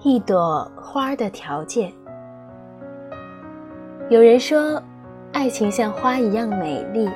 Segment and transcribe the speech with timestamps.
[0.00, 1.92] 一朵花的条件。
[4.08, 4.80] 有人说，
[5.32, 7.10] 爱情像花一样美丽；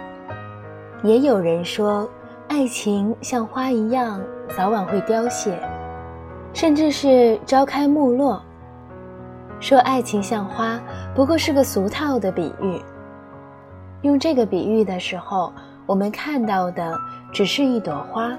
[1.04, 2.10] 也有人说，
[2.48, 4.20] 爱情像花一样
[4.56, 5.56] 早晚会凋谢，
[6.52, 8.42] 甚至是朝开暮落。
[9.60, 10.80] 说爱情像花，
[11.14, 12.82] 不过是个俗套的比喻。
[14.00, 15.52] 用这个比喻的时候，
[15.86, 16.98] 我们看到的
[17.32, 18.36] 只是一朵花，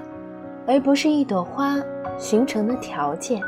[0.66, 1.78] 而不是一朵花
[2.18, 3.42] 形成的条件。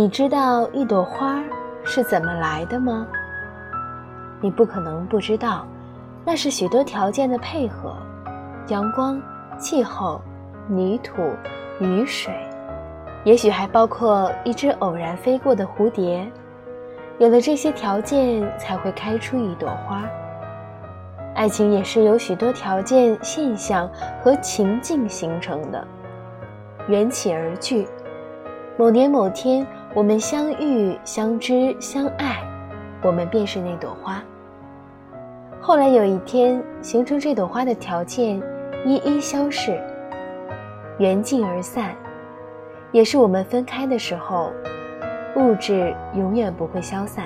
[0.00, 1.44] 你知道一朵花
[1.84, 3.06] 是怎么来的吗？
[4.40, 5.66] 你不可能不知道，
[6.24, 7.94] 那是许多条件的配合：
[8.68, 9.20] 阳光、
[9.58, 10.18] 气候、
[10.66, 11.20] 泥土、
[11.80, 12.32] 雨水，
[13.24, 16.26] 也许还包括一只偶然飞过的蝴蝶。
[17.18, 20.02] 有了这些条件，才会开出一朵花。
[21.34, 23.86] 爱情也是由许多条件、现象
[24.22, 25.86] 和情境形成的，
[26.88, 27.86] 缘起而聚。
[28.78, 32.36] 某年某天，我们相遇、相知、相爱，
[33.02, 34.22] 我们便是那朵花。
[35.60, 38.40] 后来有一天，形成这朵花的条件
[38.86, 39.82] 一一消逝，
[40.98, 41.92] 缘尽而散，
[42.92, 44.52] 也是我们分开的时候。
[45.36, 47.24] 物质永远不会消散，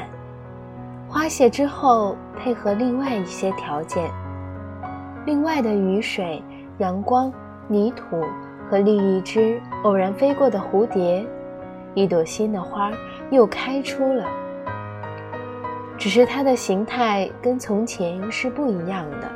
[1.07, 4.11] 花谢之后，配合另外一些条件，
[5.27, 6.43] 另外的雨水、
[6.79, 7.31] 阳光、
[7.69, 8.23] 泥土
[8.71, 11.27] 和另一只偶然飞过的蝴蝶，
[11.95, 12.91] 一朵新的花
[13.31, 14.27] 又开出了。
[15.97, 19.31] 只是它的形态跟从前是不一样的。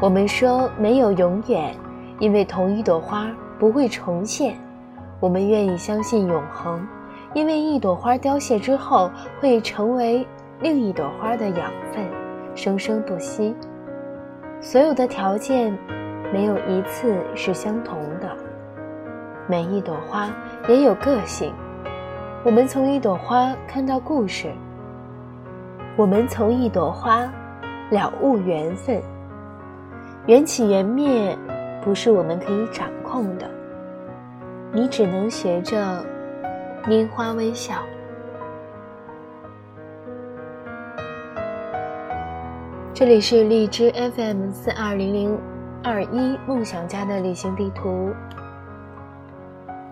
[0.00, 1.74] 我们说没有永远，
[2.18, 4.56] 因为同一朵花不会重现。
[5.20, 6.86] 我们愿意相信永恒。
[7.32, 9.08] 因为一朵花凋谢之后，
[9.40, 10.26] 会成为
[10.60, 12.04] 另一朵花的养分，
[12.56, 13.54] 生生不息。
[14.60, 15.72] 所有的条件，
[16.32, 18.36] 没有一次是相同的。
[19.46, 20.28] 每一朵花
[20.68, 21.54] 也有个性。
[22.42, 24.50] 我们从一朵花看到故事。
[25.94, 27.30] 我们从一朵花
[27.90, 28.98] 了悟缘分。
[30.26, 31.36] 缘起缘灭，
[31.82, 33.46] 不是我们可以掌控的。
[34.72, 36.02] 你只能学着。
[36.86, 37.74] 拈花微笑。
[42.94, 45.38] 这里是荔枝 FM 四二零零
[45.84, 48.14] 二一梦想家的旅行地图。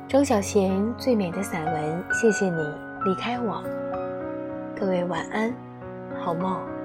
[0.08, 2.62] 张小娴最美的散文，谢谢你
[3.04, 3.62] 离开我。
[4.74, 5.52] 各位晚安，
[6.18, 6.77] 好梦。